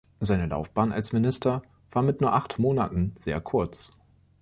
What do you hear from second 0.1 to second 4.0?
Seine Laufbahn als Minister war mit nur acht Monaten sehr kurz.